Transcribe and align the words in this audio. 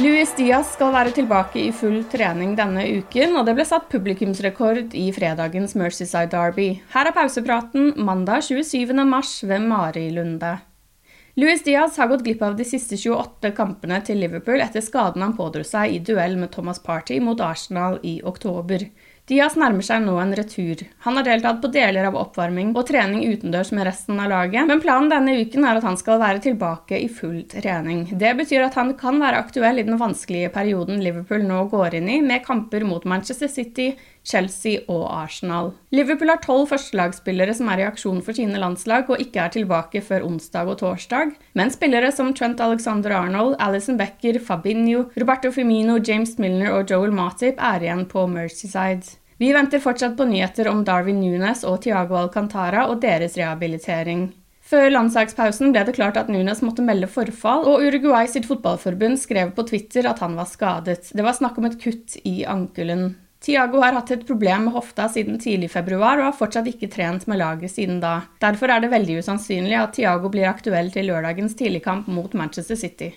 Luis 0.00 0.30
Diaz 0.32 0.70
skal 0.78 0.94
være 0.94 1.10
tilbake 1.12 1.58
i 1.60 1.72
full 1.76 1.98
trening 2.08 2.54
denne 2.56 2.86
uken, 3.02 3.34
og 3.36 3.44
det 3.44 3.52
ble 3.58 3.66
satt 3.68 3.90
publikumsrekord 3.92 4.94
i 4.96 5.10
fredagens 5.12 5.74
Mercyside 5.76 6.30
Derby. 6.32 6.70
Her 6.94 7.10
er 7.10 7.12
pausepraten 7.12 7.90
mandag 8.00 8.46
27. 8.46 8.94
mars 9.04 9.34
ved 9.44 9.66
Mari 9.68 10.06
Lunde. 10.14 10.54
Luis 11.36 11.66
Diaz 11.66 11.98
har 12.00 12.08
gått 12.08 12.24
glipp 12.24 12.40
av 12.46 12.56
de 12.56 12.64
siste 12.64 12.96
28 12.96 13.52
kampene 13.58 14.00
til 14.06 14.22
Liverpool 14.24 14.64
etter 14.64 14.80
skaden 14.80 15.26
han 15.26 15.36
pådro 15.36 15.66
seg 15.68 15.92
i 15.92 16.00
duell 16.00 16.38
med 16.40 16.54
Thomas 16.56 16.80
Party 16.80 17.20
mot 17.20 17.44
Arsenal 17.44 18.00
i 18.00 18.22
oktober. 18.24 18.86
Diaz 19.30 19.54
nærmer 19.54 19.84
seg 19.86 20.00
nå 20.02 20.16
en 20.18 20.32
retur. 20.34 20.80
Han 21.04 21.14
har 21.14 21.22
deltatt 21.28 21.60
på 21.62 21.68
deler 21.70 22.08
av 22.08 22.16
oppvarming 22.18 22.72
og 22.74 22.82
trening 22.88 23.20
utendørs 23.30 23.68
med 23.76 23.86
resten 23.86 24.18
av 24.18 24.26
laget, 24.32 24.66
men 24.66 24.82
planen 24.82 25.06
denne 25.12 25.36
uken 25.44 25.68
er 25.70 25.78
at 25.78 25.86
han 25.86 25.98
skal 26.00 26.18
være 26.18 26.42
tilbake 26.48 26.98
i 26.98 27.06
full 27.06 27.44
trening. 27.52 28.08
Det 28.18 28.32
betyr 28.40 28.66
at 28.66 28.78
han 28.80 28.90
kan 28.98 29.22
være 29.22 29.38
aktuell 29.44 29.78
i 29.78 29.86
den 29.86 30.00
vanskelige 30.00 30.50
perioden 30.56 30.98
Liverpool 31.04 31.46
nå 31.46 31.62
går 31.70 32.00
inn 32.00 32.10
i, 32.10 32.18
med 32.26 32.42
kamper 32.42 32.82
mot 32.88 33.06
Manchester 33.06 33.52
City, 33.52 33.92
Chelsea 34.26 34.80
og 34.88 35.04
Arsenal. 35.10 35.72
Liverpool 35.94 36.30
har 36.32 36.42
tolv 36.44 36.68
førstelagsspillere 36.70 37.54
som 37.56 37.70
er 37.72 37.82
i 37.82 37.86
aksjon 37.88 38.20
for 38.24 38.36
sine 38.36 38.60
landslag 38.60 39.08
og 39.10 39.22
ikke 39.22 39.44
er 39.44 39.54
tilbake 39.54 40.02
før 40.04 40.26
onsdag 40.28 40.70
og 40.70 40.80
torsdag, 40.82 41.36
men 41.58 41.72
spillere 41.72 42.12
som 42.14 42.34
Trent 42.36 42.60
Alexander-Arnold, 42.60 43.56
Alison 43.58 43.98
Becker, 44.00 44.40
Fabinho, 44.44 45.06
Roberto 45.18 45.52
Firmino, 45.54 45.98
James 45.98 46.36
Milner 46.38 46.74
og 46.76 46.90
Joel 46.90 47.14
Matip 47.16 47.60
er 47.60 47.86
igjen 47.86 48.04
på 48.10 48.26
Mercyside. 48.30 49.16
Vi 49.40 49.54
venter 49.56 49.80
fortsatt 49.80 50.18
på 50.18 50.26
nyheter 50.28 50.68
om 50.68 50.82
Darwin 50.84 51.22
Nunes 51.22 51.64
og 51.64 51.80
Tiago 51.86 52.18
Alcantara 52.20 52.84
og 52.90 53.00
deres 53.00 53.38
rehabilitering. 53.40 54.28
Før 54.70 54.90
landslagspausen 54.92 55.72
ble 55.72 55.86
det 55.88 55.96
klart 55.96 56.18
at 56.20 56.28
Nunes 56.30 56.60
måtte 56.62 56.84
melde 56.84 57.08
forfall, 57.10 57.64
og 57.66 57.80
Uruguay 57.82 58.28
sitt 58.30 58.44
fotballforbund 58.46 59.18
skrev 59.18 59.50
på 59.56 59.64
Twitter 59.66 60.06
at 60.06 60.20
han 60.22 60.36
var 60.38 60.46
skadet. 60.46 61.08
Det 61.16 61.24
var 61.26 61.34
snakk 61.34 61.56
om 61.58 61.66
et 61.66 61.80
kutt 61.80 62.20
i 62.22 62.44
ankelen. 62.46 63.16
Tiago 63.40 63.80
har 63.80 63.94
hatt 63.96 64.10
et 64.12 64.26
problem 64.28 64.66
med 64.66 64.74
hofta 64.74 65.06
siden 65.08 65.38
tidlig 65.40 65.70
februar 65.72 66.18
og 66.18 66.26
har 66.26 66.36
fortsatt 66.36 66.66
ikke 66.68 66.90
trent 66.92 67.24
med 67.30 67.40
laget 67.40 67.72
siden 67.72 67.96
da. 68.02 68.26
Derfor 68.42 68.68
er 68.68 68.82
det 68.84 68.90
veldig 68.92 69.16
usannsynlig 69.22 69.78
at 69.80 69.94
Tiago 69.96 70.28
blir 70.28 70.50
aktuell 70.50 70.92
til 70.92 71.08
lørdagens 71.08 71.56
tidligkamp 71.56 72.10
mot 72.12 72.36
Manchester 72.36 72.76
City. 72.76 73.14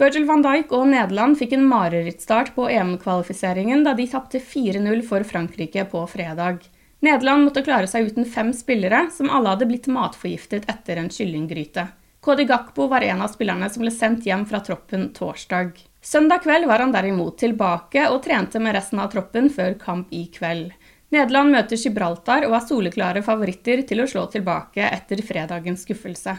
Virgil 0.00 0.26
van 0.28 0.44
Dijk 0.44 0.74
og 0.76 0.86
Nederland 0.92 1.38
fikk 1.40 1.54
en 1.56 1.64
marerittstart 1.68 2.52
på 2.56 2.68
EM-kvalifiseringen 2.72 3.82
da 3.84 3.96
de 3.96 4.06
tapte 4.12 4.40
4-0 4.44 5.00
for 5.08 5.24
Frankrike 5.28 5.86
på 5.88 6.04
fredag. 6.08 6.60
Nederland 7.04 7.46
måtte 7.46 7.64
klare 7.64 7.88
seg 7.88 8.10
uten 8.12 8.28
fem 8.28 8.52
spillere, 8.56 9.06
som 9.12 9.32
alle 9.32 9.54
hadde 9.54 9.68
blitt 9.68 9.88
matforgiftet 9.92 10.68
etter 10.68 11.00
en 11.00 11.08
kyllinggryte. 11.12 11.86
Kodi 12.20 12.44
Gakpo 12.44 12.86
var 12.86 13.00
en 13.00 13.22
av 13.22 13.30
spillerne 13.32 13.70
som 13.72 13.80
ble 13.80 13.90
sendt 13.94 14.26
hjem 14.28 14.42
fra 14.48 14.60
troppen 14.60 15.06
torsdag. 15.16 15.70
Søndag 16.04 16.42
kveld 16.44 16.66
var 16.68 16.84
han 16.84 16.92
derimot 16.92 17.38
tilbake 17.40 18.02
og 18.12 18.20
trente 18.26 18.60
med 18.60 18.76
resten 18.76 19.00
av 19.00 19.08
troppen 19.14 19.48
før 19.48 19.78
kamp 19.80 20.12
i 20.12 20.26
kveld. 20.34 20.74
Nederland 21.16 21.56
møter 21.56 21.80
Gibraltar 21.80 22.44
og 22.44 22.58
er 22.58 22.66
soleklare 22.68 23.24
favoritter 23.24 23.80
til 23.88 24.04
å 24.04 24.08
slå 24.12 24.26
tilbake 24.34 24.84
etter 24.84 25.24
fredagens 25.24 25.86
skuffelse. 25.88 26.36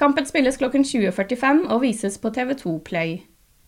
Kampen 0.00 0.24
spilles 0.24 0.56
klokken 0.56 0.88
20.45 0.88 1.64
og 1.68 1.84
vises 1.84 2.16
på 2.22 2.32
TV2 2.32 2.78
Play. 2.88 3.18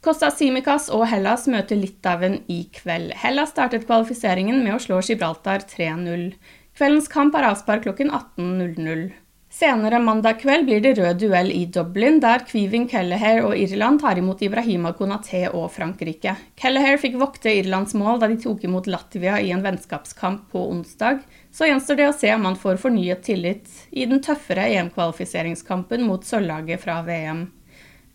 Costa 0.01 0.31
Simicas 0.33 0.89
og 0.89 1.05
Hellas 1.13 1.45
møter 1.45 1.77
Litauen 1.77 2.41
i 2.49 2.63
kveld. 2.73 3.13
Hellas 3.21 3.53
startet 3.53 3.85
kvalifiseringen 3.85 4.65
med 4.65 4.79
å 4.79 4.81
slå 4.81 5.03
Gibraltar 5.05 5.69
3-0. 5.69 6.31
Kveldens 6.73 7.11
kamp 7.13 7.37
er 7.37 7.51
avspark 7.51 7.85
klokken 7.85 8.09
18.00. 8.09 9.11
Senere 9.51 9.99
mandag 9.99 10.39
kveld 10.39 10.69
blir 10.69 10.81
det 10.81 10.93
rød 10.95 11.17
duell 11.19 11.49
i 11.51 11.65
Dublin, 11.67 12.21
der 12.23 12.45
Kvivin 12.47 12.85
Kelleher 12.89 13.43
og 13.43 13.57
Irland 13.59 13.99
tar 13.99 14.21
imot 14.21 14.45
Ibrahima 14.47 14.93
Konaté 14.95 15.41
og 15.49 15.73
Frankrike. 15.75 16.37
Kelleher 16.55 17.01
fikk 17.03 17.19
vokte 17.19 17.51
Irlands 17.59 17.97
mål 17.99 18.23
da 18.23 18.29
de 18.31 18.39
tok 18.39 18.63
imot 18.69 18.87
Latvia 18.87 19.41
i 19.43 19.51
en 19.51 19.65
vennskapskamp 19.67 20.47
på 20.55 20.63
onsdag, 20.71 21.25
så 21.51 21.67
gjenstår 21.67 21.99
det 21.99 22.09
å 22.13 22.15
se 22.15 22.31
om 22.37 22.47
han 22.47 22.61
får 22.63 22.79
fornyet 22.79 23.27
tillit 23.27 23.75
i 23.91 24.07
den 24.07 24.23
tøffere 24.23 24.71
EM-kvalifiseringskampen 24.71 26.07
mot 26.07 26.23
sølvlaget 26.23 26.87
fra 26.87 27.01
VM. 27.03 27.49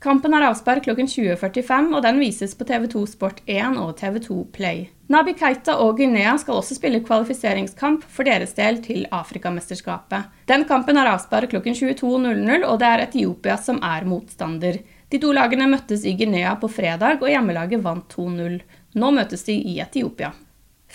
Kampen 0.06 0.36
er 0.38 0.44
avspark 0.46 0.84
klokken 0.86 1.08
20.45, 1.10 1.88
og 1.98 2.04
den 2.06 2.20
vises 2.22 2.52
på 2.54 2.66
TV2 2.70 3.00
Sport1 3.16 3.80
og 3.82 3.96
TV2 3.98 4.36
Play. 4.54 4.84
Nabi 5.10 5.34
Keita 5.34 5.80
og 5.82 5.98
Guinea 5.98 6.36
skal 6.38 6.60
også 6.60 6.78
spille 6.78 7.00
kvalifiseringskamp 7.02 8.06
for 8.06 8.30
deres 8.30 8.54
del 8.54 8.78
til 8.86 9.08
Afrikamesterskapet. 9.10 10.30
Den 10.46 10.68
kampen 10.70 11.02
er 11.02 11.10
avspark 11.10 11.50
klokken 11.56 11.74
22.00, 11.74 12.68
og 12.70 12.78
det 12.84 12.92
er 12.92 13.06
Etiopia 13.08 13.58
som 13.58 13.82
er 13.82 14.06
motstander. 14.06 14.78
De 15.10 15.22
to 15.22 15.34
lagene 15.34 15.72
møttes 15.74 16.06
i 16.06 16.14
Guinea 16.20 16.54
på 16.62 16.70
fredag, 16.70 17.18
og 17.26 17.32
hjemmelaget 17.34 17.82
vant 17.82 18.06
2-0. 18.14 18.62
Nå 19.02 19.14
møtes 19.18 19.50
de 19.50 19.58
i 19.58 19.80
Etiopia. 19.82 20.36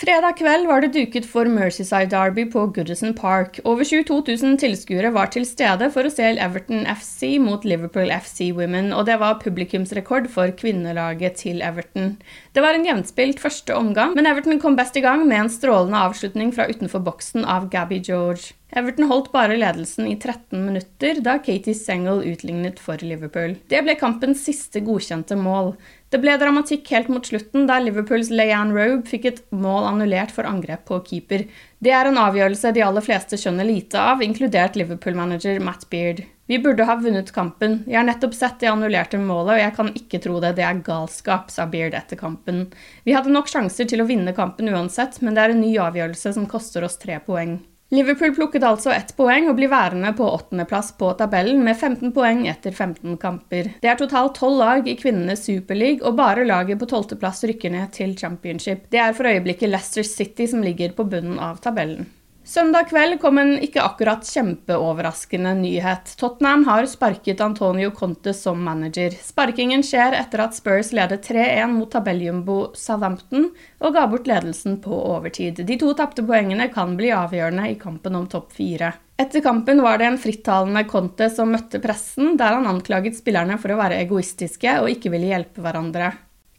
Fredag 0.01 0.39
kveld 0.39 0.65
var 0.65 0.81
det 0.81 0.95
duket 0.95 1.27
for 1.29 1.45
Mercyside 1.45 2.09
Derby 2.09 2.47
på 2.49 2.63
Goodison 2.73 3.11
Park. 3.13 3.59
Over 3.69 3.85
22 3.85 4.15
000 4.31 4.55
tilskuere 4.63 5.11
var 5.13 5.29
til 5.35 5.45
stede 5.45 5.91
for 5.93 6.09
å 6.09 6.13
se 6.15 6.25
Everton 6.41 6.87
FC 6.89 7.35
mot 7.43 7.67
Liverpool 7.69 8.09
FC 8.09 8.49
Women, 8.57 8.95
og 8.97 9.05
det 9.11 9.19
var 9.21 9.37
publikumsrekord 9.43 10.31
for 10.33 10.55
kvinnelaget 10.57 11.37
til 11.43 11.61
Everton. 11.61 12.15
Det 12.57 12.65
var 12.65 12.79
en 12.79 12.89
jevnspilt 12.89 13.45
første 13.45 13.77
omgang, 13.77 14.17
men 14.17 14.31
Everton 14.31 14.63
kom 14.63 14.79
best 14.79 14.97
i 14.97 15.05
gang 15.05 15.27
med 15.29 15.37
en 15.43 15.53
strålende 15.53 16.01
avslutning 16.09 16.55
fra 16.57 16.71
utenfor 16.73 17.05
boksen 17.05 17.45
av 17.45 17.69
Gabby 17.69 18.01
George. 18.01 18.55
Everton 18.73 19.09
holdt 19.11 19.33
bare 19.35 19.59
ledelsen 19.59 20.07
i 20.07 20.15
13 20.15 20.63
minutter 20.63 21.19
da 21.27 21.37
Katie 21.43 21.75
Sengel 21.75 22.23
utlignet 22.23 22.79
for 22.81 23.03
Liverpool. 23.03 23.57
Det 23.69 23.83
ble 23.85 23.97
kampens 23.99 24.45
siste 24.47 24.81
godkjente 24.87 25.37
mål. 25.37 25.75
Det 26.11 26.19
ble 26.19 26.33
dramatikk 26.35 26.89
helt 26.91 27.07
mot 27.07 27.27
slutten, 27.27 27.69
da 27.69 27.77
Liverpools 27.79 28.33
Leanne 28.35 28.75
Robe 28.75 29.07
fikk 29.07 29.29
et 29.29 29.37
mål 29.55 29.85
annullert 29.93 30.33
for 30.35 30.49
angrep 30.49 30.83
på 30.89 30.99
keeper. 31.07 31.45
Det 31.79 31.93
er 31.95 32.11
en 32.11 32.19
avgjørelse 32.19 32.73
de 32.75 32.83
aller 32.83 33.05
fleste 33.07 33.39
skjønner 33.39 33.69
lite 33.69 34.01
av, 34.03 34.25
inkludert 34.27 34.75
Liverpool-manager 34.75 35.63
Matt 35.63 35.87
Beard. 35.93 36.25
Vi 36.51 36.59
burde 36.59 36.83
ha 36.89 36.97
vunnet 36.99 37.31
kampen. 37.31 37.85
Jeg 37.87 38.01
har 38.01 38.09
nettopp 38.09 38.35
sett 38.35 38.59
det 38.59 38.73
annullerte 38.73 39.23
målet, 39.23 39.55
og 39.55 39.63
jeg 39.63 39.77
kan 39.77 39.95
ikke 39.95 40.19
tro 40.27 40.41
det. 40.43 40.57
Det 40.59 40.67
er 40.67 40.83
galskap, 40.83 41.47
sa 41.55 41.69
Beard 41.71 41.95
etter 41.95 42.19
kampen. 42.19 42.65
Vi 43.07 43.15
hadde 43.15 43.31
nok 43.31 43.47
sjanser 43.47 43.87
til 43.87 44.03
å 44.03 44.11
vinne 44.11 44.35
kampen 44.35 44.75
uansett, 44.75 45.23
men 45.23 45.39
det 45.39 45.47
er 45.47 45.55
en 45.55 45.63
ny 45.63 45.77
avgjørelse 45.79 46.35
som 46.35 46.51
koster 46.51 46.83
oss 46.91 46.99
tre 46.99 47.23
poeng. 47.23 47.61
Liverpool 47.91 48.31
plukket 48.35 48.63
altså 48.63 48.93
ett 48.95 49.09
poeng 49.19 49.49
og 49.51 49.57
blir 49.59 49.71
værende 49.73 50.13
på 50.15 50.29
åttendeplass 50.31 50.93
på 50.99 51.09
tabellen 51.19 51.65
med 51.67 51.75
15 51.75 52.13
poeng 52.15 52.45
etter 52.47 52.71
15 52.71 53.17
kamper. 53.19 53.73
Det 53.83 53.91
er 53.91 53.99
totalt 53.99 54.37
tolv 54.39 54.61
lag 54.61 54.87
i 54.87 54.95
kvinnenes 55.01 55.43
superleague, 55.49 56.05
og 56.07 56.15
bare 56.21 56.47
laget 56.47 56.79
på 56.79 56.87
tolvteplass 56.93 57.43
rykker 57.51 57.75
ned 57.75 57.91
til 57.97 58.15
championship. 58.19 58.87
Det 58.95 59.03
er 59.03 59.17
for 59.19 59.27
øyeblikket 59.27 59.73
Leicester 59.73 60.07
City 60.07 60.47
som 60.47 60.63
ligger 60.63 60.95
på 60.95 61.09
bunnen 61.11 61.43
av 61.43 61.59
tabellen. 61.65 62.07
Søndag 62.51 62.89
kveld 62.91 63.21
kom 63.23 63.39
en 63.39 63.53
ikke 63.63 63.79
akkurat 63.79 64.27
kjempeoverraskende 64.27 65.53
nyhet. 65.61 66.09
Tottenham 66.19 66.65
har 66.67 66.89
sparket 66.91 67.39
Antonio 67.45 67.93
Conte 67.95 68.33
som 68.35 68.59
manager. 68.67 69.15
Sparkingen 69.23 69.85
skjer 69.87 70.17
etter 70.19 70.43
at 70.43 70.57
Spurs 70.59 70.91
ledet 70.91 71.29
3-1 71.29 71.71
mot 71.71 71.87
tabelljumbo 71.93 72.57
Southampton 72.75 73.53
og 73.79 73.95
ga 73.95 74.03
bort 74.11 74.27
ledelsen 74.27 74.81
på 74.83 74.99
overtid. 75.13 75.61
De 75.69 75.77
to 75.79 75.93
tapte 75.95 76.25
poengene 76.27 76.67
kan 76.75 76.97
bli 76.99 77.13
avgjørende 77.15 77.69
i 77.71 77.77
kampen 77.79 78.19
om 78.19 78.27
topp 78.33 78.51
fire. 78.59 78.97
Etter 79.21 79.45
kampen 79.47 79.85
var 79.87 80.03
det 80.03 80.09
en 80.11 80.19
frittalende 80.19 80.83
Conte 80.91 81.31
som 81.31 81.55
møtte 81.55 81.79
pressen, 81.79 82.35
der 82.41 82.59
han 82.59 82.67
anklaget 82.67 83.21
spillerne 83.21 83.61
for 83.63 83.71
å 83.71 83.79
være 83.79 84.03
egoistiske 84.03 84.75
og 84.83 84.91
ikke 84.91 85.15
ville 85.15 85.31
hjelpe 85.31 85.63
hverandre. 85.63 86.11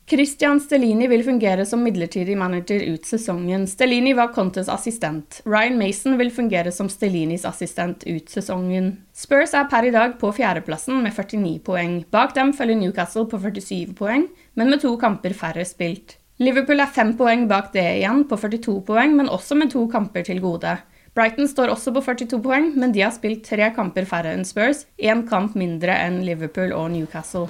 Christian 0.10 0.60
Stellini 0.60 1.08
vil 1.08 1.24
fungere 1.24 1.64
som 1.66 1.84
midlertidig 1.86 2.36
manager 2.38 2.82
ut 2.92 3.06
sesongen. 3.08 3.64
Stellini 3.68 4.12
var 4.18 4.34
Contes 4.36 4.68
assistent. 4.70 5.40
Ryan 5.46 5.78
Mason 5.80 6.18
vil 6.20 6.32
fungere 6.36 6.72
som 6.76 6.90
Stellinis 6.92 7.46
assistent 7.48 8.04
ut 8.04 8.30
sesongen. 8.30 8.92
Spurs 9.16 9.56
er 9.56 9.70
per 9.72 9.88
i 9.88 9.94
dag 9.96 10.18
på 10.20 10.34
fjerdeplassen 10.36 11.00
med 11.04 11.16
49 11.16 11.62
poeng. 11.64 12.02
Bak 12.12 12.36
dem 12.36 12.52
følger 12.54 12.82
Newcastle 12.82 13.28
på 13.32 13.40
47 13.40 13.96
poeng, 13.96 14.28
men 14.60 14.74
med 14.74 14.84
to 14.84 14.98
kamper 15.00 15.38
færre 15.38 15.64
spilt. 15.70 16.18
Liverpool 16.42 16.82
er 16.82 16.90
fem 16.90 17.16
poeng 17.16 17.48
bak 17.48 17.72
det 17.76 17.88
igjen, 18.02 18.24
på 18.28 18.36
42 18.42 18.80
poeng, 18.88 19.16
men 19.16 19.30
også 19.30 19.56
med 19.56 19.72
to 19.72 19.86
kamper 19.88 20.26
til 20.28 20.42
gode. 20.44 20.76
Brighton 21.14 21.48
står 21.48 21.70
også 21.70 21.92
på 21.94 22.02
42 22.02 22.40
poeng, 22.42 22.72
men 22.76 22.92
de 22.96 23.04
har 23.06 23.16
spilt 23.16 23.44
tre 23.48 23.72
kamper 23.76 24.08
færre 24.10 24.36
enn 24.36 24.48
Spurs, 24.48 24.88
én 24.98 25.28
kamp 25.30 25.56
mindre 25.60 25.96
enn 26.02 26.24
Liverpool 26.26 26.74
og 26.74 26.90
Newcastle. 26.96 27.50